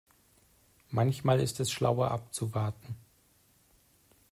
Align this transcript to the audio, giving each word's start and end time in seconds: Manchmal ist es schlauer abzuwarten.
Manchmal 0.89 1.39
ist 1.41 1.59
es 1.59 1.69
schlauer 1.69 2.09
abzuwarten. 2.09 2.95